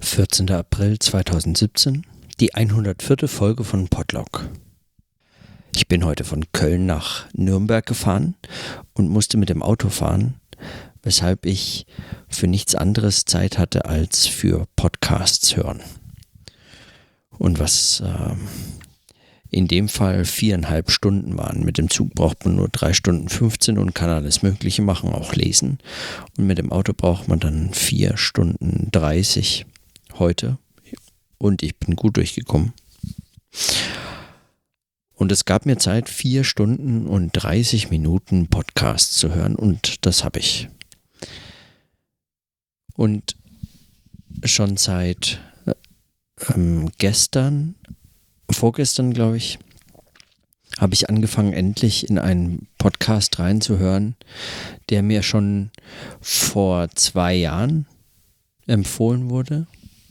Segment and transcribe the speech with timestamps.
[0.00, 0.50] 14.
[0.50, 2.06] April 2017,
[2.40, 3.28] die 104.
[3.28, 4.48] Folge von Podlog.
[5.74, 8.34] Ich bin heute von Köln nach Nürnberg gefahren
[8.94, 10.40] und musste mit dem Auto fahren,
[11.02, 11.86] weshalb ich
[12.28, 15.80] für nichts anderes Zeit hatte als für Podcasts hören.
[17.38, 18.34] Und was äh,
[19.50, 21.64] in dem Fall viereinhalb Stunden waren.
[21.64, 25.34] Mit dem Zug braucht man nur drei Stunden 15 und kann alles Mögliche machen, auch
[25.34, 25.78] lesen.
[26.36, 29.66] Und mit dem Auto braucht man dann vier Stunden 30
[30.18, 30.58] heute.
[31.38, 32.72] Und ich bin gut durchgekommen.
[35.14, 39.56] Und es gab mir Zeit, vier Stunden und 30 Minuten Podcast zu hören.
[39.56, 40.68] Und das habe ich.
[42.94, 43.36] Und
[44.44, 45.40] schon seit
[46.54, 47.74] ähm, gestern
[48.52, 49.58] vorgestern, glaube ich,
[50.78, 54.16] habe ich angefangen, endlich in einen Podcast reinzuhören,
[54.88, 55.70] der mir schon
[56.20, 57.86] vor zwei Jahren
[58.66, 59.66] empfohlen wurde.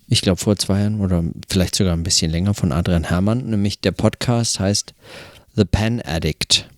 [0.08, 3.50] Ich glaube vor zwei Jahren oder vielleicht sogar ein bisschen länger von Adrian Herrmann.
[3.50, 4.94] Nämlich der Podcast heißt
[5.56, 6.70] The Pen Addict.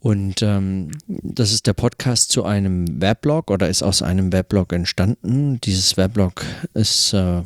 [0.00, 5.60] Und ähm, das ist der Podcast zu einem Weblog oder ist aus einem Weblog entstanden.
[5.62, 7.42] Dieses Weblog ist äh,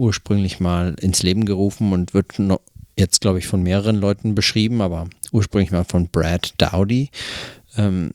[0.00, 2.62] ursprünglich mal ins Leben gerufen und wird noch,
[2.98, 7.10] jetzt, glaube ich, von mehreren Leuten beschrieben, aber ursprünglich mal von Brad Dowdy.
[7.76, 8.12] Ähm,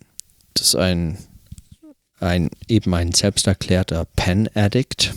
[0.55, 1.19] das ist ein,
[2.19, 5.13] ein eben ein selbsterklärter Pen-Addict.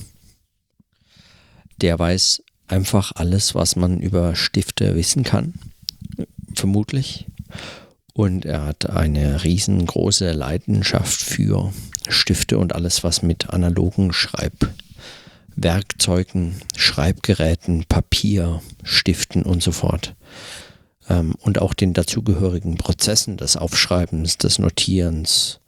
[1.81, 5.55] Der weiß einfach alles, was man über Stifte wissen kann,
[6.55, 7.27] vermutlich.
[8.13, 11.73] Und er hat eine riesengroße Leidenschaft für
[12.09, 14.69] Stifte und alles, was mit analogen Schreib
[15.63, 20.15] Werkzeugen, Schreibgeräten, Papier, Stiften und so fort.
[21.09, 25.61] Ähm, und auch den dazugehörigen Prozessen des Aufschreibens, des Notierens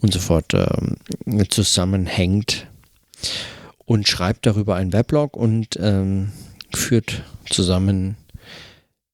[0.00, 2.66] und so fort ähm, zusammenhängt.
[3.86, 6.32] Und schreibt darüber einen Weblog und ähm,
[6.72, 8.16] führt zusammen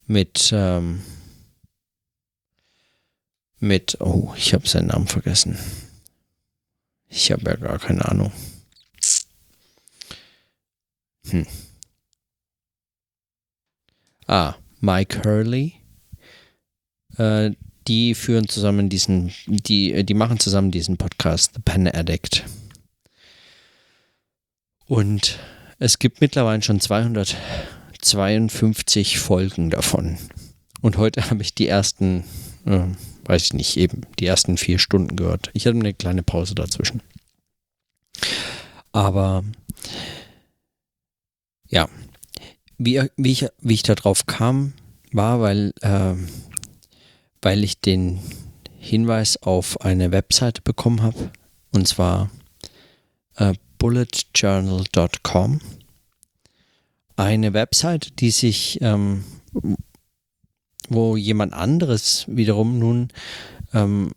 [0.07, 1.03] mit ähm,
[3.61, 5.59] mit, oh, ich habe seinen Namen vergessen.
[7.09, 8.33] Ich habe ja gar keine Ahnung.
[11.31, 11.47] Hm.
[14.27, 15.75] Ah, Mike Hurley.
[17.17, 17.53] Äh,
[17.87, 22.45] die führen zusammen diesen, die, äh, die machen zusammen diesen Podcast, The Pen Addict.
[24.87, 25.41] Und
[25.79, 30.19] es gibt mittlerweile schon 252 Folgen davon.
[30.81, 32.25] Und heute habe ich die ersten,
[32.67, 32.83] äh,
[33.25, 35.51] weiß ich nicht, eben die ersten vier Stunden gehört.
[35.53, 37.03] Ich hatte eine kleine Pause dazwischen.
[38.93, 39.45] Aber
[41.71, 41.89] ja,
[42.79, 44.75] wie, wie, ich, wie ich darauf kam,
[45.13, 46.15] war, weil, äh,
[47.41, 48.21] weil ich den
[48.79, 51.31] Hinweis auf eine Webseite bekommen habe,
[51.73, 52.31] und zwar
[53.37, 55.61] äh, bulletjournal.com.
[57.17, 59.25] Eine Webseite, die sich, ähm,
[60.89, 63.09] wo jemand anderes wiederum nun
[63.75, 64.13] ähm,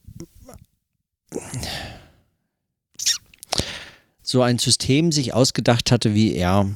[4.33, 6.67] so ein System sich ausgedacht hatte, wie er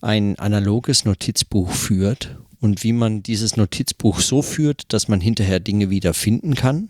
[0.00, 5.90] ein analoges Notizbuch führt und wie man dieses Notizbuch so führt, dass man hinterher Dinge
[5.90, 6.88] wieder finden kann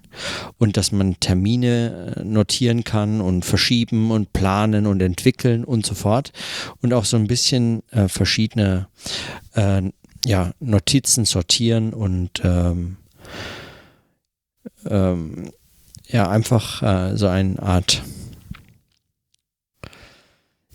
[0.57, 5.97] und dass man Termine äh, notieren kann und verschieben und planen und entwickeln und so
[5.97, 6.33] fort.
[6.81, 8.87] Und auch so ein bisschen äh, verschiedene
[9.55, 9.83] äh,
[10.25, 12.99] ja, Notizen sortieren und ähm,
[14.89, 15.51] ähm,
[16.07, 18.05] ja einfach äh, so eine Art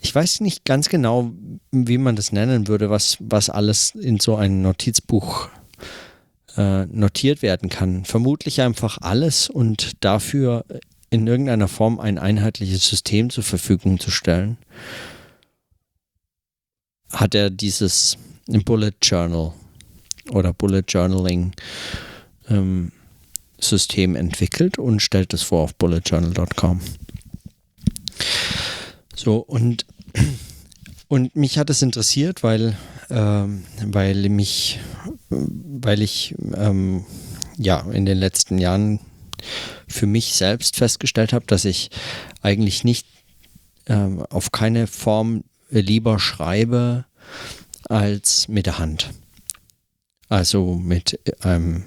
[0.00, 1.32] ich weiß nicht ganz genau,
[1.70, 5.48] wie man das nennen würde, was, was alles in so einem Notizbuch
[6.56, 8.04] äh, notiert werden kann.
[8.04, 10.64] Vermutlich einfach alles und dafür
[11.10, 14.56] in irgendeiner Form ein einheitliches System zur Verfügung zu stellen.
[17.12, 19.52] Hat er dieses Bullet Journal
[20.30, 21.52] oder Bullet Journaling
[22.48, 22.92] ähm,
[23.60, 26.80] System entwickelt und stellt es vor auf bulletjournal.com.
[29.22, 29.84] So, und,
[31.08, 32.78] und mich hat es interessiert, weil,
[33.10, 34.80] ähm, weil mich,
[35.28, 37.04] weil ich ähm,
[37.58, 38.98] ja in den letzten Jahren
[39.86, 41.90] für mich selbst festgestellt habe, dass ich
[42.40, 43.06] eigentlich nicht
[43.88, 47.04] ähm, auf keine Form lieber schreibe
[47.90, 49.10] als mit der Hand.
[50.30, 51.84] Also mit einem,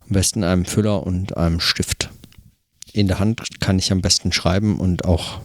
[0.00, 2.10] am besten einem Füller und einem Stift.
[2.92, 5.42] In der Hand kann ich am besten schreiben und auch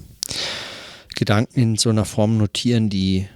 [1.16, 3.28] Gedanken in so einer Form notieren, die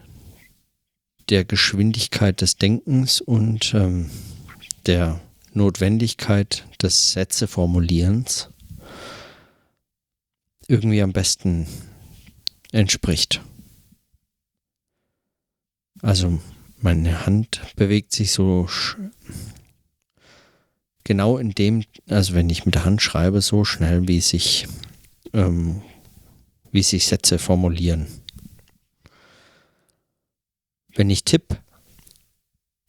[1.29, 4.09] der Geschwindigkeit des Denkens und ähm,
[4.85, 5.21] der
[5.53, 8.49] Notwendigkeit des Sätzeformulierens
[10.67, 11.67] irgendwie am besten
[12.71, 13.41] entspricht.
[16.01, 16.39] Also
[16.81, 18.67] meine Hand bewegt sich so
[21.03, 24.67] genau in dem, also wenn ich mit der Hand schreibe, so schnell, wie sich,
[25.33, 25.81] ähm,
[26.71, 28.07] wie sich Sätze formulieren.
[30.95, 31.57] Wenn ich tippe,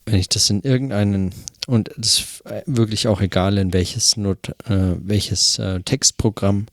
[0.06, 1.32] wenn ich das in irgendeinen,
[1.66, 6.66] und es ist wirklich auch egal, in welches, Not, äh, welches äh, Textprogramm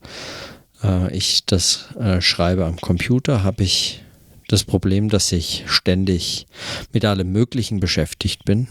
[0.83, 4.03] äh, ich das äh, schreibe am Computer, habe ich
[4.47, 6.47] das Problem, dass ich ständig
[6.93, 8.67] mit allem Möglichen beschäftigt bin.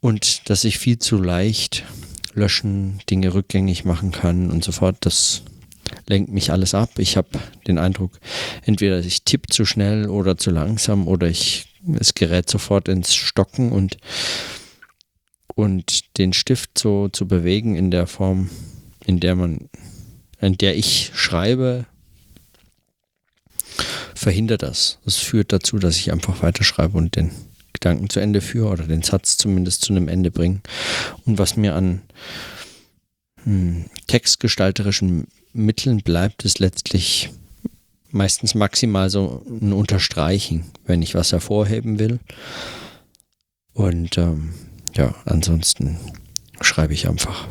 [0.00, 1.84] Und dass ich viel zu leicht
[2.34, 4.96] löschen, Dinge rückgängig machen kann und so fort.
[5.00, 5.42] Das
[6.06, 6.90] lenkt mich alles ab.
[6.98, 7.28] Ich habe
[7.66, 8.18] den Eindruck,
[8.64, 11.66] entweder ich tippe zu schnell oder zu langsam oder ich,
[11.98, 13.98] es gerät sofort ins Stocken und,
[15.54, 18.50] und den Stift so zu bewegen in der Form,
[19.06, 19.68] in der man
[20.40, 21.86] in der ich schreibe,
[24.14, 24.98] verhindert das.
[25.04, 27.30] Das führt dazu, dass ich einfach weiterschreibe und den
[27.84, 30.60] Gedanken zu Ende führe oder den Satz zumindest zu einem Ende bringe.
[31.26, 32.00] Und was mir an
[33.42, 37.28] hm, textgestalterischen Mitteln bleibt, ist letztlich
[38.10, 42.20] meistens maximal so ein Unterstreichen, wenn ich was hervorheben will.
[43.74, 44.54] Und ähm,
[44.94, 45.98] ja, ansonsten
[46.62, 47.48] schreibe ich einfach.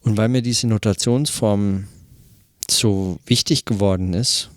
[0.00, 1.88] Und weil mir diese Notationsform
[2.70, 4.48] so wichtig geworden ist,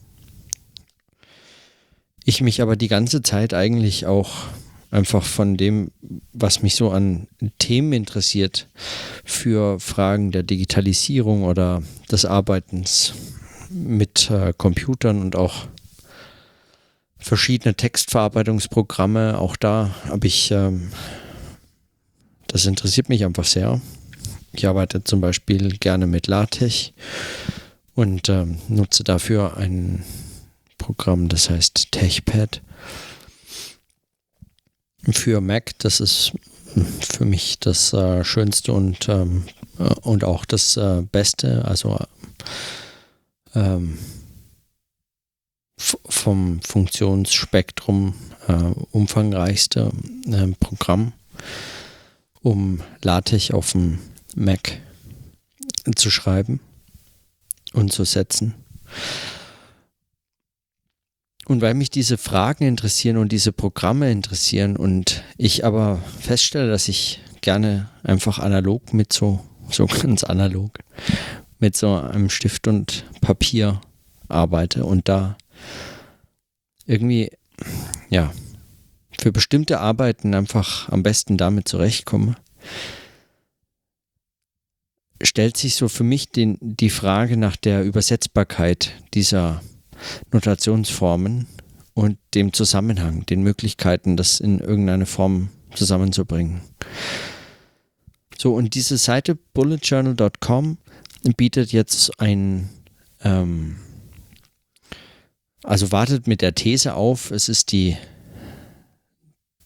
[2.26, 4.48] ich mich aber die ganze Zeit eigentlich auch
[4.92, 5.92] einfach von dem,
[6.34, 7.28] was mich so an
[7.58, 8.68] Themen interessiert,
[9.26, 11.82] für Fragen der Digitalisierung oder
[12.12, 13.14] des Arbeitens
[13.72, 15.68] mit äh, Computern und auch
[17.18, 19.40] verschiedene Textverarbeitungsprogramme.
[19.40, 20.92] Auch da habe ich, ähm,
[22.48, 23.82] das interessiert mich einfach sehr.
[24.52, 26.92] Ich arbeite zum Beispiel gerne mit LaTeX
[27.96, 30.04] und ähm, nutze dafür ein
[30.84, 32.62] Programm, das heißt TechPad
[35.12, 35.80] für Mac.
[35.80, 36.34] Das ist
[37.00, 39.46] für mich das äh, Schönste und, ähm,
[39.80, 41.98] äh, und auch das äh, Beste, also
[43.56, 43.98] ähm,
[45.78, 48.16] vom Funktionsspektrum
[48.50, 48.54] äh,
[48.92, 49.90] umfangreichste
[50.26, 51.14] ähm, Programm,
[52.42, 54.00] um LaTeX auf dem
[54.36, 54.82] Mac
[55.96, 56.60] zu schreiben
[57.72, 58.54] und zu setzen.
[61.46, 66.88] Und weil mich diese Fragen interessieren und diese Programme interessieren und ich aber feststelle, dass
[66.88, 70.80] ich gerne einfach analog mit so, so ganz analog,
[71.60, 73.82] mit so einem Stift und Papier
[74.30, 75.38] arbeite und da
[76.86, 77.32] irgendwie,
[78.10, 78.34] ja,
[79.20, 82.36] für bestimmte Arbeiten einfach am besten damit zurechtkomme,
[85.22, 89.62] stellt sich so für mich den, die Frage nach der Übersetzbarkeit dieser
[90.32, 91.48] Notationsformen
[91.94, 96.62] und dem Zusammenhang, den Möglichkeiten, das in irgendeine Form zusammenzubringen.
[98.38, 100.78] So, und diese Seite bulletjournal.com
[101.38, 102.70] bietet jetzt ein,
[103.24, 103.78] ähm,
[105.64, 107.96] also wartet mit der These auf, es ist die,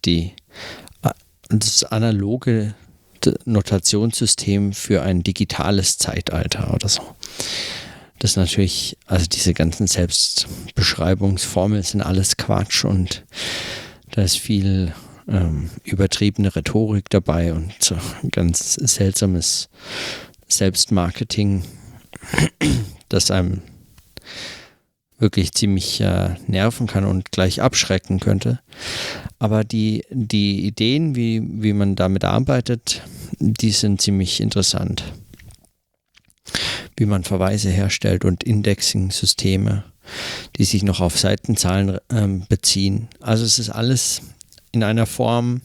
[0.05, 0.33] die,
[1.01, 1.11] äh,
[1.49, 2.75] das analoge
[3.45, 7.01] Notationssystem für ein digitales Zeitalter oder so.
[8.19, 13.23] Das natürlich, also diese ganzen Selbstbeschreibungsformeln sind alles Quatsch und
[14.11, 14.93] da ist viel
[15.27, 17.95] ähm, übertriebene Rhetorik dabei und so
[18.31, 19.69] ganz seltsames
[20.47, 21.63] Selbstmarketing,
[23.09, 23.61] das einem
[25.19, 28.59] wirklich ziemlich äh, nerven kann und gleich abschrecken könnte.
[29.39, 33.01] Aber die, die Ideen, wie, wie man damit arbeitet,
[33.39, 35.03] die sind ziemlich interessant
[36.95, 39.83] wie man Verweise herstellt und Indexing-Systeme,
[40.55, 43.07] die sich noch auf Seitenzahlen ähm, beziehen.
[43.19, 44.21] Also es ist alles
[44.71, 45.61] in einer Form,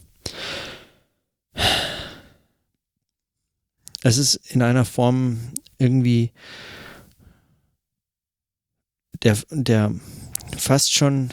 [4.03, 5.39] es ist in einer Form
[5.79, 6.33] irgendwie
[9.23, 9.95] der, der
[10.57, 11.31] fast schon,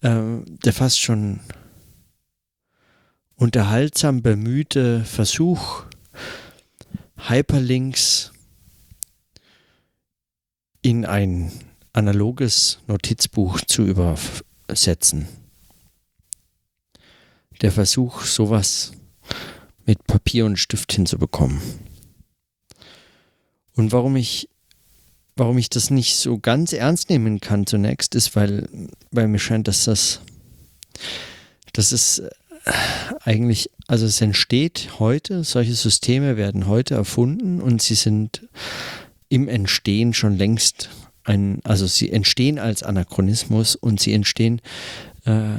[0.00, 0.20] äh,
[0.64, 1.40] der fast schon
[3.36, 5.84] unterhaltsam bemühte Versuch,
[7.28, 8.32] Hyperlinks
[10.82, 11.52] in ein
[11.92, 15.28] analoges Notizbuch zu übersetzen.
[17.60, 18.92] Der Versuch, sowas
[19.86, 21.60] mit Papier und Stift hinzubekommen.
[23.74, 24.48] Und warum ich,
[25.36, 28.68] warum ich das nicht so ganz ernst nehmen kann zunächst, ist, weil,
[29.12, 30.20] weil mir scheint, dass das,
[31.72, 32.22] das ist
[33.24, 38.48] eigentlich, also es entsteht heute, solche Systeme werden heute erfunden und sie sind
[39.28, 40.90] im Entstehen schon längst
[41.24, 44.60] ein, also sie entstehen als Anachronismus und sie entstehen
[45.24, 45.58] äh,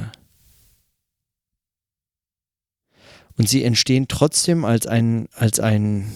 [3.36, 6.12] und sie entstehen trotzdem als ein, als ein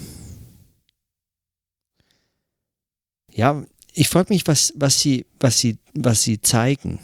[3.38, 6.98] ja, ich frage mich, was, was sie, was sie, was sie zeigen.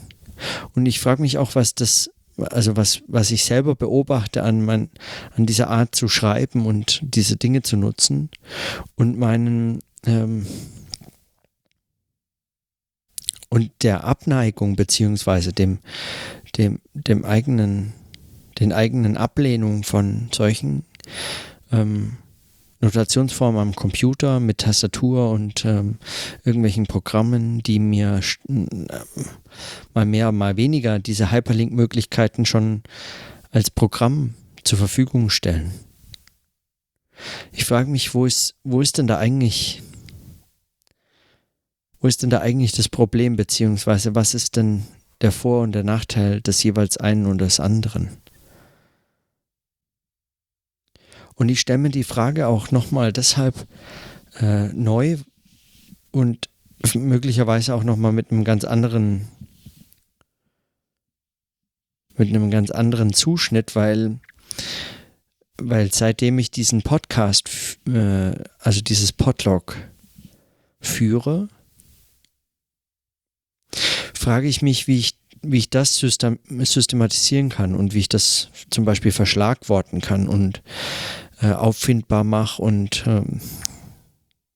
[0.75, 4.91] Und ich frage mich auch, was das, also was, was ich selber beobachte an, mein,
[5.37, 8.31] an dieser Art zu schreiben und diese Dinge zu nutzen
[8.97, 10.47] und meinen ähm,
[13.51, 15.79] und der Abneigung beziehungsweise dem,
[16.57, 17.93] dem, dem eigenen,
[18.59, 20.85] den eigenen Ablehnung von solchen
[21.71, 22.17] ähm,
[22.85, 25.97] Notationsform am Computer mit Tastatur und ähm,
[26.45, 28.65] irgendwelchen Programmen, die mir äh,
[29.95, 32.83] mal mehr, mal weniger diese Hyperlink-Möglichkeiten schon
[33.51, 35.73] als Programm zur Verfügung stellen.
[37.53, 39.83] Ich frage mich, wo ist, wo ist denn da eigentlich,
[42.01, 44.85] wo ist denn da eigentlich das Problem, beziehungsweise was ist denn
[45.23, 48.11] der Vor- und der Nachteil des jeweils einen und des anderen?
[51.35, 53.67] Und ich stelle mir die Frage auch nochmal deshalb
[54.41, 55.19] äh, neu
[56.11, 56.49] und
[56.95, 59.29] möglicherweise auch nochmal mit einem ganz anderen
[62.17, 64.21] mit einem ganz anderen Zuschnitt, weil,
[65.59, 67.51] weil seitdem ich diesen Podcast,
[67.89, 69.77] äh, also dieses Podlog
[70.81, 71.49] führe,
[74.15, 78.85] frage ich mich, wie ich, wie ich das systematisieren kann und wie ich das zum
[78.85, 80.63] Beispiel verschlagworten kann und
[81.41, 83.41] äh, auffindbar mache und ähm,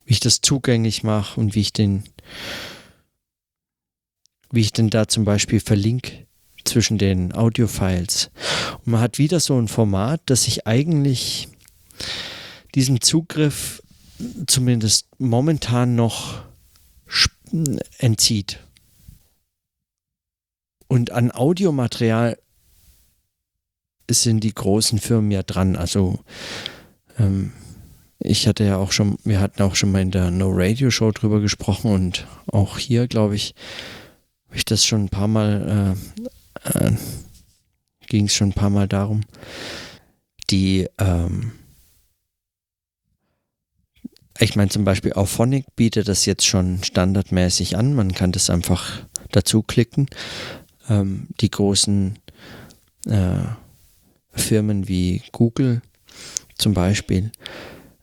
[0.05, 2.05] wie ich das zugänglich mache und wie ich den,
[4.51, 6.27] wie ich denn da zum Beispiel verlinke
[6.65, 8.31] zwischen den Audiofiles.
[8.85, 11.49] Und man hat wieder so ein Format, das sich eigentlich
[12.75, 13.83] diesem Zugriff
[14.47, 16.43] zumindest momentan noch
[17.99, 18.61] entzieht.
[20.87, 22.39] Und an Audiomaterial
[24.09, 25.77] sind die großen Firmen ja dran.
[25.77, 26.19] Also
[27.19, 27.53] ähm,
[28.21, 31.13] ich hatte ja auch schon, wir hatten auch schon mal in der No Radio Show
[31.13, 33.55] drüber gesprochen und auch hier, glaube ich,
[34.47, 35.97] habe ich das schon ein paar Mal,
[36.65, 36.97] äh, äh,
[38.07, 39.21] ging es schon ein paar Mal darum,
[40.51, 41.53] die, ähm,
[44.41, 49.03] ich meine zum Beispiel Auphonic bietet das jetzt schon standardmäßig an, man kann das einfach
[49.31, 50.09] dazu klicken.
[50.89, 52.19] Ähm, die großen
[53.07, 53.45] äh,
[54.39, 55.83] Firmen wie Google
[56.57, 57.31] zum Beispiel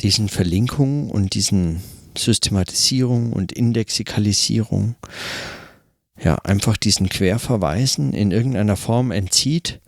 [0.00, 1.82] diesen Verlinkungen und diesen
[2.16, 4.94] Systematisierung und Indexikalisierung,
[6.22, 9.80] ja, einfach diesen Querverweisen in irgendeiner Form entzieht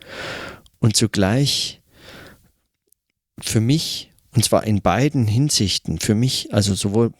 [0.80, 1.80] und zugleich
[3.40, 6.00] für mich Und zwar in beiden Hinsichten.
[6.00, 7.12] Für mich, also sowohl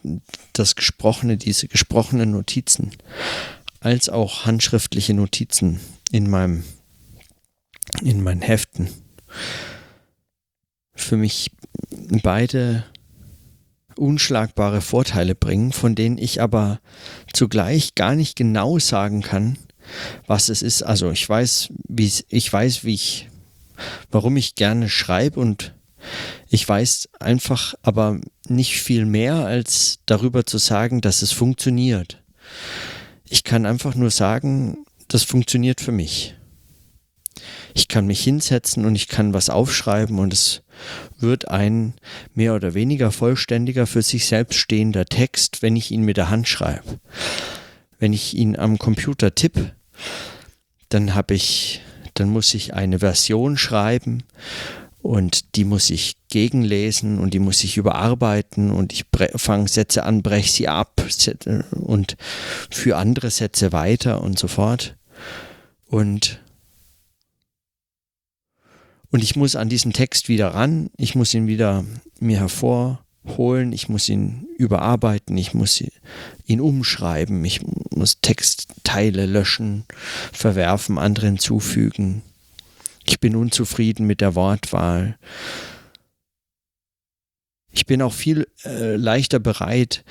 [0.53, 2.91] das gesprochene, diese gesprochenen Notizen,
[3.79, 5.79] als auch handschriftliche Notizen
[6.15, 6.63] in meinem,
[8.01, 8.89] in meinen Heften.
[10.95, 11.51] Für mich
[12.23, 12.85] beide
[13.97, 16.79] unschlagbare Vorteile bringen, von denen ich aber
[17.33, 19.59] zugleich gar nicht genau sagen kann,
[20.29, 20.85] was es ist.
[20.85, 23.29] Also ich weiß, wie ich weiß, wie ich,
[24.13, 25.75] warum ich gerne schreibe und
[26.49, 32.23] ich weiß einfach aber nicht viel mehr, als darüber zu sagen, dass es funktioniert.
[33.29, 36.35] Ich kann einfach nur sagen, das funktioniert für mich.
[37.75, 40.63] Ich kann mich hinsetzen und ich kann was aufschreiben und es
[41.19, 41.95] wird ein
[42.35, 46.49] mehr oder weniger vollständiger für sich selbst stehender Text, wenn ich ihn mit der Hand
[46.49, 47.01] schreibe.
[47.99, 49.73] Wenn ich ihn am Computer tippe,
[50.89, 51.81] dann habe ich,
[52.15, 54.23] dann muss ich eine Version schreiben
[55.05, 58.71] und die muss ich gegenlesen und die muss ich überarbeiten.
[58.71, 59.05] Und ich
[59.37, 61.05] fange Sätze an, breche sie ab
[61.73, 62.17] und
[62.71, 64.97] für andere Sätze weiter und so fort.
[65.85, 66.41] Und,
[69.11, 71.85] und ich muss an diesen Text wieder ran, ich muss ihn wieder
[72.19, 75.85] mir hervorholen, ich muss ihn überarbeiten, ich muss
[76.47, 77.61] ihn umschreiben, ich
[77.95, 79.85] muss Textteile löschen,
[80.33, 82.23] verwerfen, andere hinzufügen
[83.05, 85.19] ich bin unzufrieden mit der Wortwahl.
[87.71, 90.05] Ich bin auch viel äh, leichter bereit,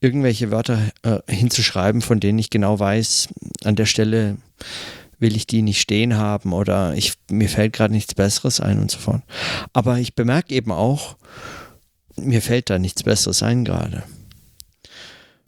[0.00, 3.28] irgendwelche Wörter äh, hinzuschreiben, von denen ich genau weiß,
[3.64, 4.36] an der Stelle
[5.18, 8.90] will ich die nicht stehen haben oder ich, mir fällt gerade nichts Besseres ein und
[8.90, 9.22] so fort.
[9.72, 11.16] Aber ich bemerke eben auch,
[12.16, 14.02] mir fällt da nichts Besseres ein gerade.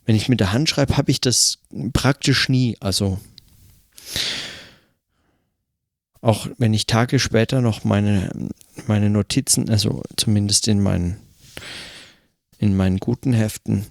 [0.05, 1.59] Wenn ich mit der Hand schreibe, habe ich das
[1.93, 2.77] praktisch nie.
[2.81, 3.19] Also
[6.23, 8.31] auch wenn ich Tage später noch meine,
[8.87, 11.17] meine Notizen, also zumindest in meinen,
[12.59, 13.87] in meinen guten Heften,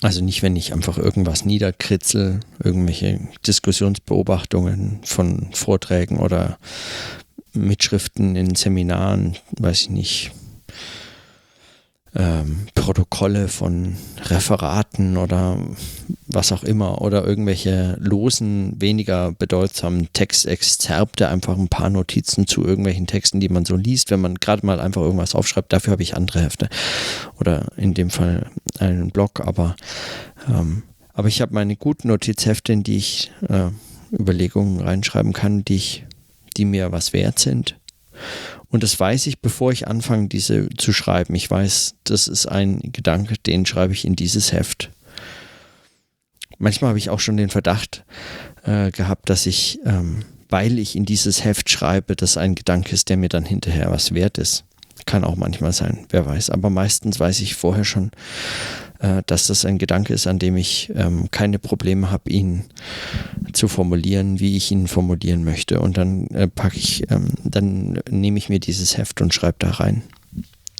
[0.00, 6.58] also nicht, wenn ich einfach irgendwas niederkritzel, irgendwelche Diskussionsbeobachtungen von Vorträgen oder
[7.52, 10.30] Mitschriften in Seminaren, weiß ich nicht,
[12.14, 15.58] ähm, Protokolle von Referaten oder
[16.26, 23.06] was auch immer oder irgendwelche losen, weniger bedeutsamen Textexzerpte, einfach ein paar Notizen zu irgendwelchen
[23.06, 25.72] Texten, die man so liest, wenn man gerade mal einfach irgendwas aufschreibt.
[25.72, 26.68] Dafür habe ich andere Hefte
[27.38, 29.76] oder in dem Fall einen Blog, aber,
[30.48, 33.68] ähm, aber ich habe meine guten Notizhefte, in die ich äh,
[34.12, 36.04] Überlegungen reinschreiben kann, die, ich,
[36.56, 37.76] die mir was wert sind
[38.70, 41.34] und das weiß ich, bevor ich anfange, diese zu schreiben.
[41.34, 44.90] Ich weiß, das ist ein Gedanke, den schreibe ich in dieses Heft.
[46.58, 48.04] Manchmal habe ich auch schon den Verdacht
[48.64, 53.08] äh, gehabt, dass ich, ähm, weil ich in dieses Heft schreibe, dass ein Gedanke ist,
[53.08, 54.64] der mir dann hinterher was wert ist.
[55.04, 56.50] Kann auch manchmal sein, wer weiß.
[56.50, 58.12] Aber meistens weiß ich vorher schon,
[59.00, 62.64] äh, dass das ein Gedanke ist, an dem ich ähm, keine Probleme habe, ihn
[63.52, 65.80] zu formulieren, wie ich ihn formulieren möchte.
[65.80, 69.70] Und dann äh, packe ich, ähm, dann nehme ich mir dieses Heft und schreibe da
[69.70, 70.02] rein.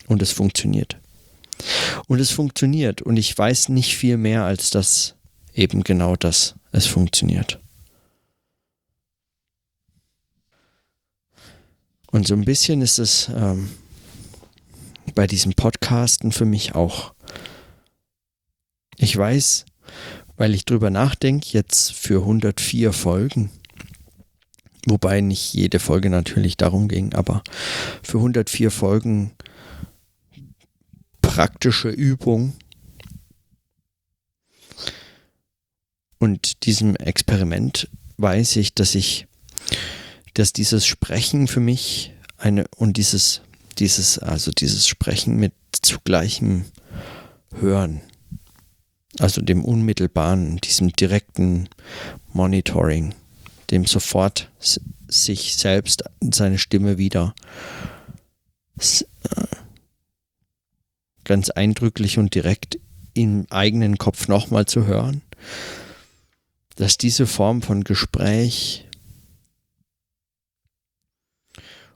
[0.06, 0.98] Und es funktioniert.
[2.09, 3.00] Und es funktioniert.
[3.00, 5.14] Und ich weiß nicht viel mehr als das,
[5.54, 7.59] eben genau das, es funktioniert.
[12.11, 13.70] Und so ein bisschen ist es ähm,
[15.14, 17.14] bei diesem Podcasten für mich auch
[19.00, 19.64] ich weiß,
[20.36, 23.50] weil ich drüber nachdenke, jetzt für 104 Folgen,
[24.86, 27.42] wobei nicht jede Folge natürlich darum ging, aber
[28.02, 29.32] für 104 Folgen
[31.22, 32.52] praktische Übung.
[36.18, 39.26] Und diesem Experiment weiß ich, dass ich,
[40.34, 43.40] dass dieses Sprechen für mich eine und dieses,
[43.78, 46.66] dieses, also dieses Sprechen mit zugleichem
[47.58, 48.02] Hören
[49.18, 51.68] also dem unmittelbaren, diesem direkten
[52.33, 53.14] Monitoring,
[53.70, 54.51] dem sofort
[55.09, 57.35] sich selbst seine Stimme wieder
[58.79, 59.57] äh,
[61.25, 62.79] ganz eindrücklich und direkt
[63.14, 65.23] im eigenen Kopf nochmal zu hören,
[66.77, 68.87] dass diese Form von Gespräch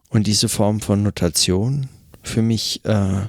[0.09, 1.89] und diese Form von Notation
[2.23, 3.27] für mich äh,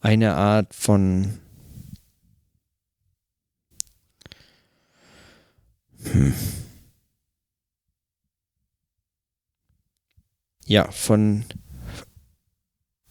[0.00, 1.38] eine Art von
[6.16, 6.32] Hm.
[10.64, 11.44] Ja, von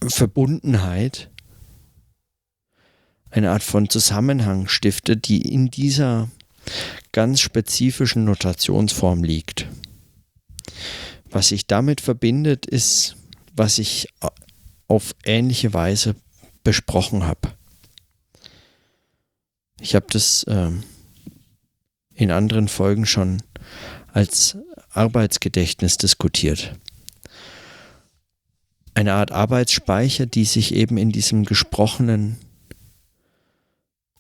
[0.04, 1.30] Verbundenheit,
[3.30, 6.30] eine Art von Zusammenhang stiftet, die in dieser
[7.12, 9.68] ganz spezifischen Notationsform liegt.
[11.30, 13.18] Was sich damit verbindet, ist,
[13.56, 14.08] was ich
[14.88, 16.15] auf ähnliche Weise
[16.63, 17.54] besprochen habe.
[19.80, 20.84] Ich habe das ähm,
[22.15, 23.43] in anderen Folgen schon
[24.13, 24.58] als
[24.91, 26.73] Arbeitsgedächtnis diskutiert.
[28.93, 32.38] Eine Art Arbeitsspeicher, die sich eben in diesem gesprochenen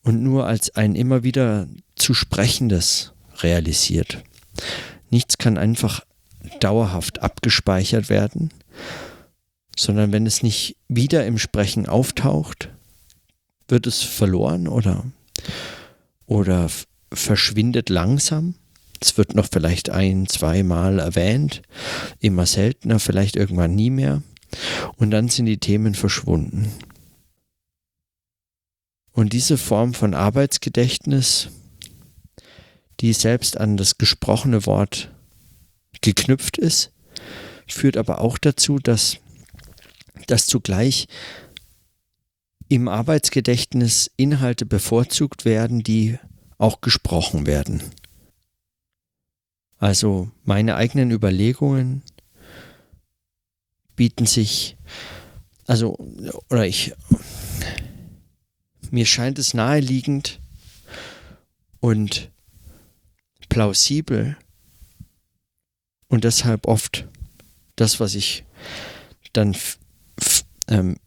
[0.03, 4.21] und nur als ein immer wieder zu sprechendes realisiert.
[5.09, 6.05] Nichts kann einfach
[6.59, 8.51] dauerhaft abgespeichert werden,
[9.77, 12.69] sondern wenn es nicht wieder im Sprechen auftaucht,
[13.67, 15.05] wird es verloren oder,
[16.27, 16.69] oder
[17.11, 18.55] verschwindet langsam.
[19.01, 21.61] Es wird noch vielleicht ein, zweimal erwähnt,
[22.19, 24.21] immer seltener, vielleicht irgendwann nie mehr.
[24.95, 26.71] Und dann sind die Themen verschwunden.
[29.11, 31.49] Und diese Form von Arbeitsgedächtnis,
[32.99, 35.11] die selbst an das gesprochene Wort
[36.01, 36.91] geknüpft ist,
[37.67, 39.17] führt aber auch dazu, dass,
[40.27, 41.07] dass zugleich
[42.67, 46.17] im Arbeitsgedächtnis Inhalte bevorzugt werden, die
[46.57, 47.83] auch gesprochen werden.
[49.77, 52.01] Also meine eigenen Überlegungen
[53.95, 54.77] bieten sich,
[55.67, 55.97] also,
[56.49, 56.93] oder ich,
[58.91, 60.39] mir scheint es naheliegend
[61.79, 62.31] und
[63.49, 64.37] plausibel
[66.07, 67.07] und deshalb oft
[67.75, 68.45] das, was ich
[69.33, 69.55] dann
[70.67, 70.97] ähm,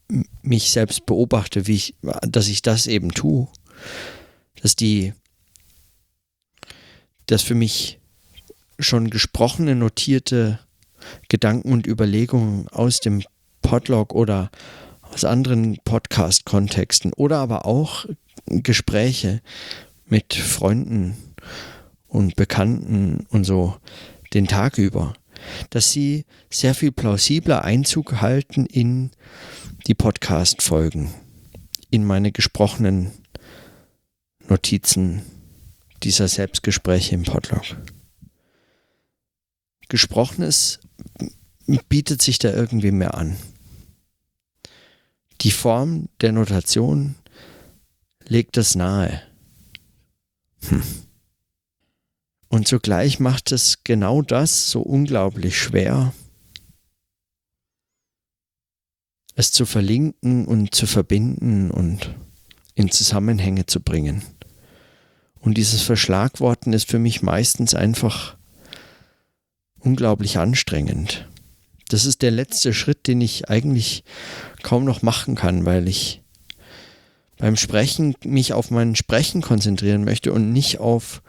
[0.42, 3.48] mich selbst beobachte, wie ich, dass ich das eben tue,
[4.62, 5.14] dass die,
[7.29, 7.99] dass für mich
[8.81, 10.59] schon gesprochene, notierte
[11.29, 13.23] Gedanken und Überlegungen aus dem
[13.62, 14.51] Podlog oder
[15.03, 18.07] aus anderen Podcast-Kontexten oder aber auch
[18.47, 19.41] Gespräche
[20.07, 21.17] mit Freunden
[22.07, 23.77] und Bekannten und so
[24.33, 25.14] den Tag über,
[25.71, 29.11] dass sie sehr viel plausibler Einzug halten in
[29.87, 31.12] die Podcast-Folgen,
[31.91, 33.11] in meine gesprochenen
[34.49, 35.23] Notizen
[36.02, 37.64] dieser Selbstgespräche im Podlog.
[39.88, 40.80] Gesprochenes
[41.88, 43.37] bietet sich da irgendwie mehr an.
[45.40, 47.14] Die Form der Notation
[48.26, 49.22] legt das nahe.
[50.68, 50.82] Hm.
[52.48, 56.14] Und zugleich macht es genau das so unglaublich schwer,
[59.34, 62.14] es zu verlinken und zu verbinden und
[62.74, 64.22] in Zusammenhänge zu bringen.
[65.40, 68.37] Und dieses Verschlagworten ist für mich meistens einfach
[69.79, 71.27] unglaublich anstrengend.
[71.88, 74.05] Das ist der letzte Schritt, den ich eigentlich
[74.62, 76.22] kaum noch machen kann, weil ich
[77.38, 81.22] beim Sprechen mich auf mein Sprechen konzentrieren möchte und nicht auf,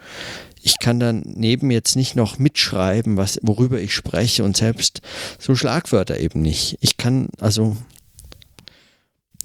[0.60, 5.00] ich kann daneben jetzt nicht noch mitschreiben, was, worüber ich spreche und selbst
[5.38, 6.76] so Schlagwörter eben nicht.
[6.80, 7.76] Ich kann, also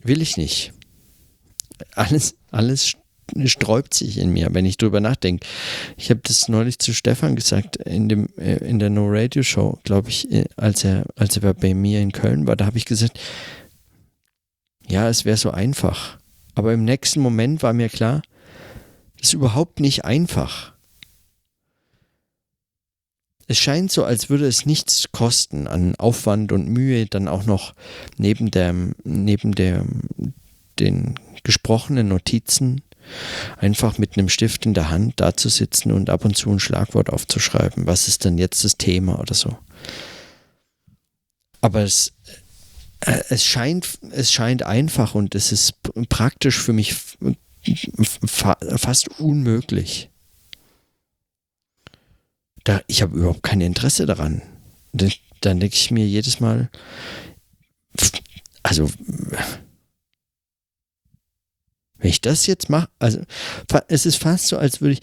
[0.03, 0.73] will ich nicht.
[1.93, 2.95] Alles, alles
[3.45, 5.45] sträubt sich in mir, wenn ich drüber nachdenke.
[5.97, 9.79] Ich habe das neulich zu Stefan gesagt in dem äh, in der No Radio Show,
[9.83, 12.85] glaube ich, äh, als er als er bei mir in Köln war, da habe ich
[12.85, 13.19] gesagt,
[14.87, 16.17] ja, es wäre so einfach.
[16.53, 18.21] Aber im nächsten Moment war mir klar,
[19.17, 20.73] das ist überhaupt nicht einfach.
[23.47, 27.75] Es scheint so, als würde es nichts kosten an Aufwand und Mühe, dann auch noch
[28.17, 29.85] neben der, neben der,
[30.79, 32.81] den gesprochenen Notizen
[33.57, 36.59] einfach mit einem Stift in der Hand da zu sitzen und ab und zu ein
[36.59, 37.87] Schlagwort aufzuschreiben.
[37.87, 39.57] Was ist denn jetzt das Thema oder so?
[41.61, 42.13] Aber es,
[43.01, 45.75] äh, es, scheint, es scheint einfach und es ist
[46.09, 46.95] praktisch für mich
[48.25, 50.09] fast unmöglich.
[52.63, 54.41] Da, ich habe überhaupt kein Interesse daran.
[54.93, 56.69] Dann denke ich mir jedes Mal,
[58.63, 58.89] also
[61.97, 63.21] wenn ich das jetzt mache, also
[63.87, 65.01] es ist fast so, als würde ich,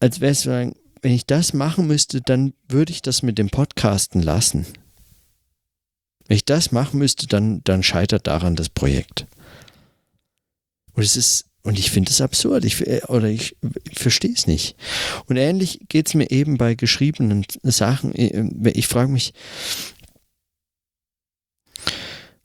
[0.00, 3.50] als wäre es so, wenn ich das machen müsste, dann würde ich das mit dem
[3.50, 4.66] Podcasten lassen.
[6.26, 9.26] Wenn ich das machen müsste, dann, dann scheitert daran das Projekt.
[10.94, 13.56] Und es ist, und ich finde es absurd, ich, oder ich,
[13.90, 14.76] ich verstehe es nicht.
[15.26, 18.12] Und ähnlich geht es mir eben bei geschriebenen Sachen.
[18.14, 19.34] Ich frage mich,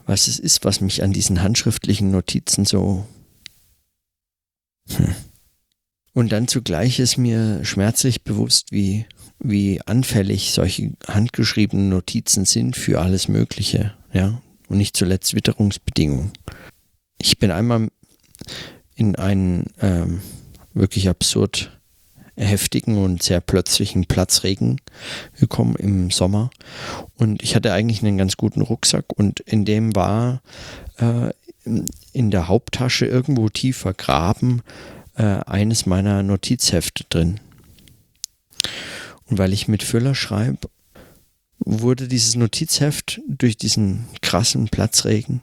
[0.06, 3.06] was es ist, was mich an diesen handschriftlichen Notizen so
[4.96, 5.16] hm.
[6.14, 9.06] Und dann zugleich ist mir schmerzlich bewusst, wie,
[9.40, 16.32] wie anfällig solche handgeschriebenen Notizen sind für alles Mögliche, ja, und nicht zuletzt Witterungsbedingungen.
[17.22, 17.88] Ich bin einmal
[18.96, 20.22] in einen ähm,
[20.74, 21.80] wirklich absurd
[22.36, 24.80] heftigen und sehr plötzlichen Platzregen
[25.40, 26.50] gekommen im Sommer.
[27.18, 30.42] Und ich hatte eigentlich einen ganz guten Rucksack und in dem war
[30.98, 31.30] äh,
[32.14, 34.62] in der Haupttasche irgendwo tief vergraben
[35.16, 37.40] äh, eines meiner Notizhefte drin.
[39.26, 40.70] Und weil ich mit Füller schreibe,
[41.60, 45.42] wurde dieses Notizheft durch diesen krassen Platzregen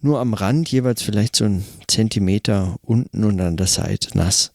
[0.00, 4.52] nur am Rand jeweils vielleicht so ein Zentimeter unten und an der Seite nass.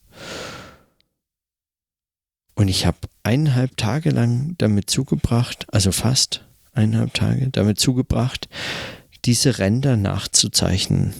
[2.55, 8.49] Und ich habe eineinhalb Tage lang damit zugebracht, also fast eineinhalb Tage damit zugebracht,
[9.25, 11.13] diese Ränder nachzuzeichnen.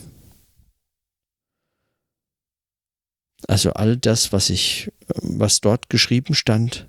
[3.48, 6.88] Also all das, was ich, was dort geschrieben stand,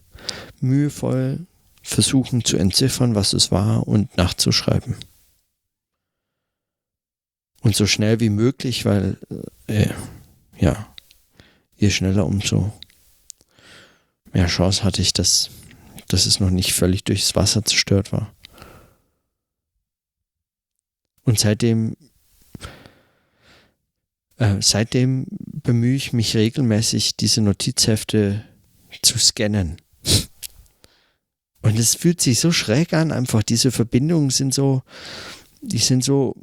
[0.61, 1.47] mühevoll
[1.83, 4.97] versuchen zu entziffern, was es war und nachzuschreiben.
[7.61, 9.19] Und so schnell wie möglich, weil,
[9.67, 9.91] äh,
[10.59, 10.95] ja,
[11.77, 12.73] je schneller, umso
[14.33, 15.51] mehr Chance hatte ich, dass,
[16.09, 18.33] dass es noch nicht völlig durchs Wasser zerstört war.
[21.27, 21.97] Und seitdem,
[24.39, 28.45] äh, seitdem bemühe ich mich regelmäßig, diese Notizhefte
[29.03, 29.77] zu scannen.
[31.62, 34.83] Und es fühlt sich so schräg an, einfach diese Verbindungen sind so,
[35.62, 36.37] die sind so,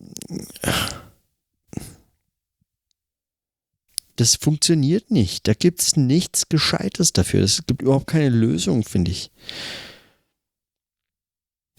[4.17, 5.47] das funktioniert nicht.
[5.47, 7.41] Da gibt es nichts Gescheites dafür.
[7.43, 9.31] Es gibt überhaupt keine Lösung, finde ich.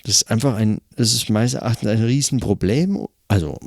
[0.05, 3.07] Das ist einfach ein, das ist meines Erachtens ein Riesenproblem.
[3.27, 3.59] Also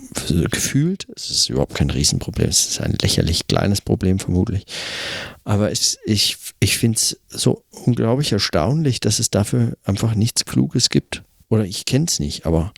[0.51, 4.65] gefühlt, es ist überhaupt kein Riesenproblem, es ist ein lächerlich kleines Problem vermutlich.
[5.43, 10.89] Aber es, ich, ich finde es so unglaublich erstaunlich, dass es dafür einfach nichts Kluges
[10.89, 11.23] gibt.
[11.49, 12.71] Oder ich kenne es nicht, aber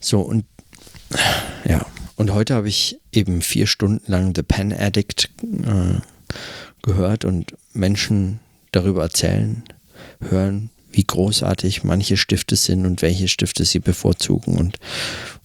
[0.00, 0.44] so und
[1.64, 1.86] ja,
[2.22, 5.98] und heute habe ich eben vier Stunden lang The Pen Addict äh,
[6.80, 8.38] gehört und Menschen
[8.70, 9.64] darüber erzählen,
[10.20, 14.78] hören, wie großartig manche Stifte sind und welche Stifte sie bevorzugen und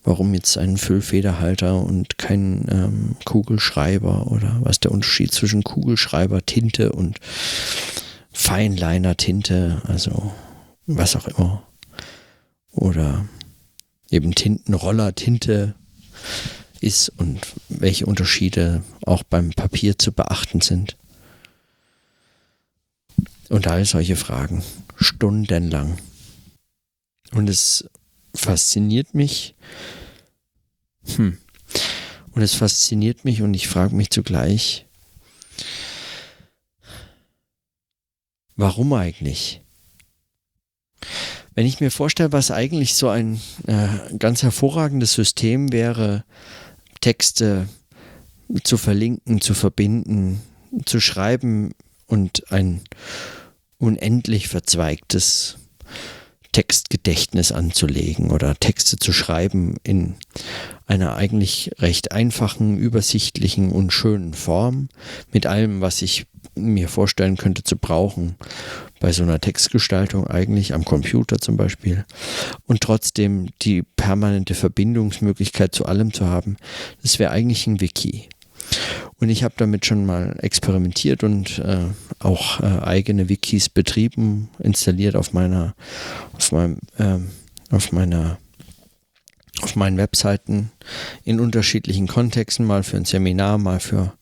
[0.03, 6.91] warum jetzt ein Füllfederhalter und kein ähm, Kugelschreiber oder was der Unterschied zwischen Kugelschreiber, Tinte
[6.91, 7.19] und
[8.31, 10.31] Feinliner Tinte, also
[10.85, 11.63] was auch immer.
[12.71, 13.25] Oder
[14.11, 15.73] eben Tintenroller, Tinte
[16.81, 20.97] ist und welche Unterschiede auch beim Papier zu beachten sind.
[23.49, 24.63] Und all solche Fragen,
[24.97, 25.97] stundenlang.
[27.31, 27.89] Und es
[28.33, 29.55] fasziniert mich.
[31.15, 31.37] Hm.
[32.31, 34.85] Und es fasziniert mich und ich frage mich zugleich,
[38.55, 39.61] warum eigentlich?
[41.55, 43.87] Wenn ich mir vorstelle, was eigentlich so ein äh,
[44.19, 46.23] ganz hervorragendes System wäre,
[47.01, 47.67] Texte
[48.63, 50.41] zu verlinken, zu verbinden,
[50.86, 51.71] zu schreiben
[52.05, 52.81] und ein
[53.77, 55.57] unendlich verzweigtes
[56.51, 60.15] Textgedächtnis anzulegen oder Texte zu schreiben in
[60.88, 64.89] einer eigentlich recht einfachen, übersichtlichen und schönen Form
[65.31, 68.36] mit allem, was ich mir vorstellen könnte zu brauchen
[68.99, 72.05] bei so einer Textgestaltung eigentlich am Computer zum Beispiel
[72.65, 76.57] und trotzdem die permanente Verbindungsmöglichkeit zu allem zu haben,
[77.01, 78.29] das wäre eigentlich ein Wiki.
[79.19, 81.86] Und ich habe damit schon mal experimentiert und äh,
[82.19, 85.73] auch äh, eigene Wikis betrieben, installiert auf meiner,
[86.33, 87.17] auf meinem, äh,
[87.71, 88.38] auf meiner,
[89.62, 90.71] auf meinen Webseiten
[91.23, 94.13] in unterschiedlichen Kontexten, mal für ein Seminar, mal für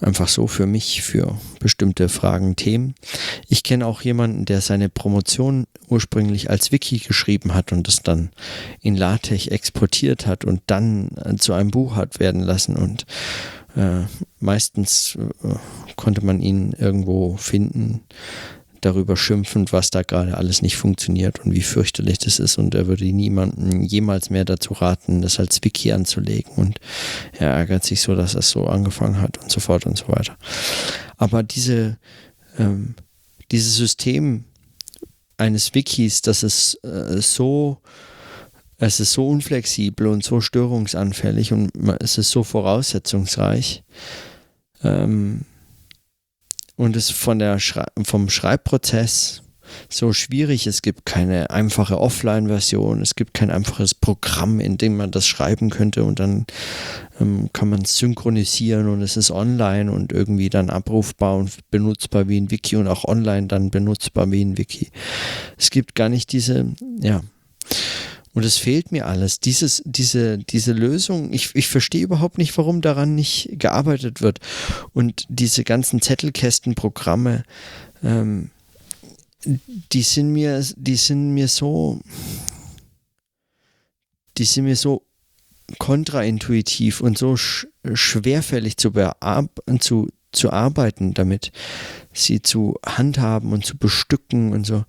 [0.00, 2.94] einfach so für mich, für bestimmte Fragen, Themen.
[3.48, 8.30] Ich kenne auch jemanden, der seine Promotion ursprünglich als Wiki geschrieben hat und es dann
[8.80, 13.06] in LaTeX exportiert hat und dann zu einem Buch hat werden lassen und
[13.76, 14.06] äh,
[14.40, 15.54] meistens äh,
[15.96, 18.00] konnte man ihn irgendwo finden,
[18.86, 22.56] darüber schimpfend, was da gerade alles nicht funktioniert und wie fürchterlich das ist.
[22.56, 26.52] Und er würde niemanden jemals mehr dazu raten, das als Wiki anzulegen.
[26.54, 26.80] Und
[27.32, 30.36] er ärgert sich so, dass es so angefangen hat und so fort und so weiter.
[31.16, 31.98] Aber diese,
[32.58, 32.94] ähm,
[33.50, 34.44] dieses System
[35.36, 37.80] eines Wikis, das ist äh, so
[38.78, 41.70] es ist so unflexibel und so störungsanfällig und
[42.00, 43.82] es ist so voraussetzungsreich.
[44.84, 45.46] Ähm,
[46.76, 49.42] und es von der Schrei vom Schreibprozess
[49.88, 50.66] so schwierig.
[50.66, 55.70] Es gibt keine einfache Offline-Version, es gibt kein einfaches Programm, in dem man das schreiben
[55.70, 56.46] könnte und dann
[57.20, 62.40] ähm, kann man synchronisieren und es ist online und irgendwie dann abrufbar und benutzbar wie
[62.40, 64.90] ein Wiki und auch online dann benutzbar wie ein Wiki.
[65.58, 67.22] Es gibt gar nicht diese, ja,
[68.36, 69.40] Und es fehlt mir alles.
[69.40, 74.40] Dieses, diese, diese Lösung, ich, ich verstehe überhaupt nicht, warum daran nicht gearbeitet wird.
[74.92, 77.44] Und diese ganzen Zettelkästenprogramme,
[78.04, 78.50] ähm,
[79.46, 81.98] die sind mir, die sind mir so,
[84.36, 85.06] die sind mir so
[85.78, 88.92] kontraintuitiv und so sch schwerfällig zu,
[89.80, 91.52] zu, zu arbeiten damit,
[92.18, 94.84] sie zu handhaben und zu bestücken und so.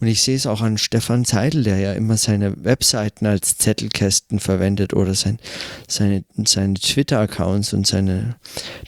[0.00, 4.40] Und ich sehe es auch an Stefan Zeidel, der ja immer seine Webseiten als Zettelkästen
[4.40, 5.38] verwendet oder sein,
[5.86, 8.36] seine, seine Twitter-Accounts und seine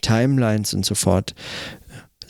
[0.00, 1.35] Timelines und so fort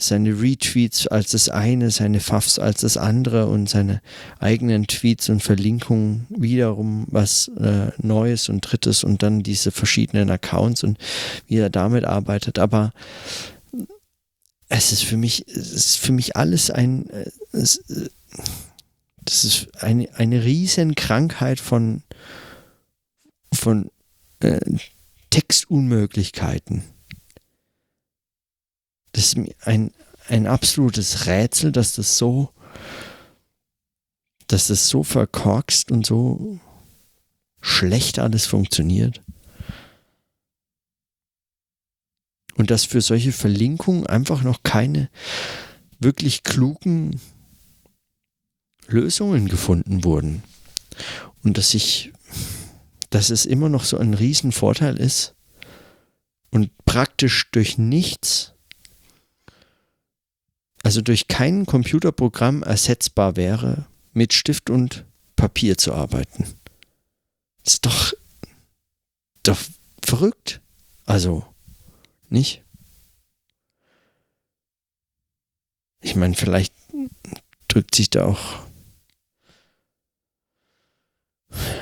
[0.01, 4.01] seine Retweets als das eine, seine Fuffs als das andere und seine
[4.39, 10.83] eigenen Tweets und Verlinkungen wiederum was äh, Neues und Drittes und dann diese verschiedenen Accounts
[10.83, 10.97] und
[11.47, 12.57] wie er damit arbeitet.
[12.57, 12.93] Aber
[14.73, 18.09] es ist für mich, es ist für mich alles ein, äh, es, äh,
[19.23, 22.03] das ist eine, eine riesen Krankheit von,
[23.53, 23.91] von
[24.39, 24.59] äh,
[25.29, 26.83] Textunmöglichkeiten.
[29.11, 29.93] Das ist ein,
[30.29, 32.49] ein absolutes Rätsel, dass das so,
[34.47, 36.61] dass das so verkorkst und so
[37.59, 39.21] schlecht alles funktioniert.
[42.61, 45.09] Und dass für solche Verlinkungen einfach noch keine
[45.99, 47.19] wirklich klugen
[48.87, 50.43] Lösungen gefunden wurden.
[51.43, 52.13] Und dass ich,
[53.09, 55.33] dass es immer noch so ein Riesenvorteil ist
[56.51, 58.53] und praktisch durch nichts
[60.83, 65.03] also durch kein Computerprogramm ersetzbar wäre, mit Stift und
[65.35, 66.45] Papier zu arbeiten.
[67.65, 68.13] Ist doch,
[69.41, 69.57] doch
[70.05, 70.61] verrückt.
[71.07, 71.50] Also,
[72.31, 72.63] nicht?
[76.01, 76.73] Ich meine, vielleicht
[77.67, 78.59] drückt sich da auch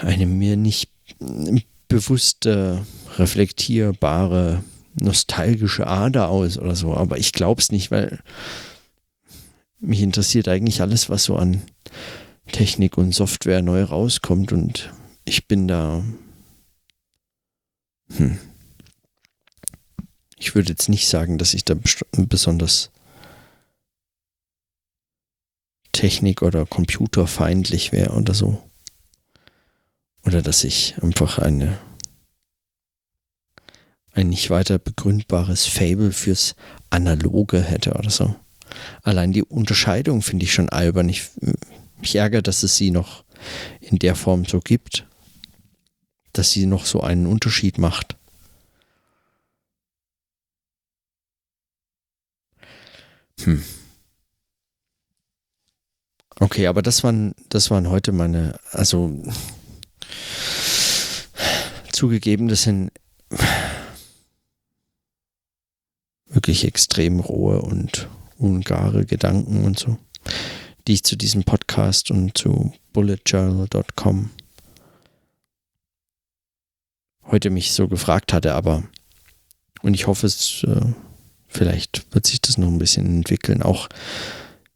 [0.02, 0.92] eine mir nicht
[1.88, 2.86] bewusste,
[3.18, 4.64] reflektierbare,
[5.00, 8.20] nostalgische Ader aus oder so, aber ich glaube es nicht, weil
[9.80, 11.62] mich interessiert eigentlich alles, was so an
[12.52, 14.92] Technik und Software neu rauskommt und
[15.26, 16.04] ich bin da.
[18.18, 18.40] Hm.
[20.40, 21.76] Ich würde jetzt nicht sagen, dass ich da
[22.14, 22.92] besonders
[25.92, 28.64] technik- oder computerfeindlich wäre oder so.
[30.26, 31.78] Oder dass ich einfach eine
[34.14, 36.56] ein nicht weiter begründbares Fable fürs
[36.90, 38.36] Analoge hätte oder so.
[39.04, 41.10] Allein die Unterscheidung finde ich schon albern.
[41.10, 41.30] Ich,
[42.00, 43.24] mich ärgere, dass es sie noch
[43.80, 45.06] in der Form so gibt,
[46.34, 48.18] dass sie noch so einen Unterschied macht.
[53.44, 53.64] Hm.
[56.40, 59.12] Okay, aber das waren, das waren heute meine, also
[61.92, 62.92] zugegeben, das sind
[66.28, 69.98] wirklich extrem rohe und ungare Gedanken und so,
[70.88, 74.30] die ich zu diesem Podcast und zu bulletjournal.com
[77.26, 78.84] heute mich so gefragt hatte, aber
[79.82, 80.94] und ich hoffe, es äh,
[81.50, 83.90] vielleicht wird sich das noch ein bisschen entwickeln, auch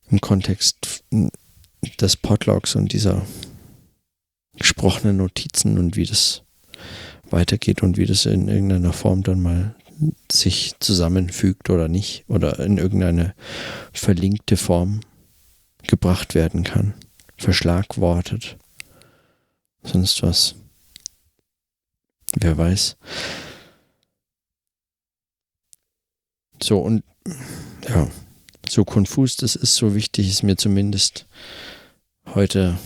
[0.09, 1.03] im Kontext
[1.99, 3.25] des Podlogs und dieser
[4.57, 6.41] gesprochenen Notizen und wie das
[7.29, 9.75] weitergeht und wie das in irgendeiner Form dann mal
[10.31, 13.35] sich zusammenfügt oder nicht oder in irgendeine
[13.93, 15.01] verlinkte Form
[15.87, 16.93] gebracht werden kann,
[17.37, 18.57] verschlagwortet,
[19.83, 20.55] sonst was.
[22.35, 22.97] Wer weiß.
[26.63, 27.03] So und
[27.89, 28.09] ja,
[28.69, 31.25] so konfus das ist, so wichtig ist mir zumindest
[32.25, 32.79] heute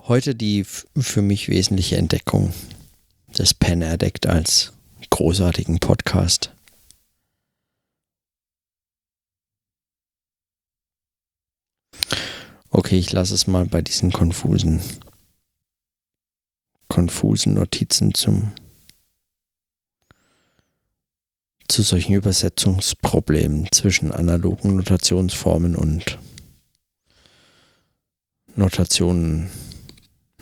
[0.00, 2.52] heute die für mich wesentliche Entdeckung
[3.38, 4.74] des Pen Addict als
[5.08, 6.52] großartigen Podcast.
[12.68, 14.82] Okay, ich lasse es mal bei diesen konfusen,
[16.88, 18.52] konfusen Notizen zum,
[21.68, 26.18] zu solchen Übersetzungsproblemen zwischen analogen Notationsformen und
[28.56, 29.50] Notationen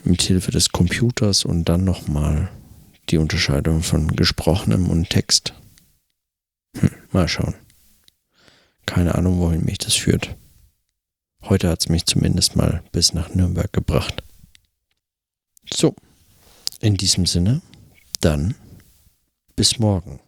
[0.05, 2.51] mit Hilfe des Computers und dann nochmal
[3.11, 5.53] die Unterscheidung von gesprochenem und Text.
[6.79, 7.55] Hm, mal schauen.
[8.87, 10.37] Keine Ahnung, wohin mich das führt.
[11.43, 14.22] Heute hat es mich zumindest mal bis nach Nürnberg gebracht.
[15.72, 15.95] So,
[16.81, 17.62] in diesem Sinne,
[18.20, 18.55] dann
[19.57, 20.20] bis morgen.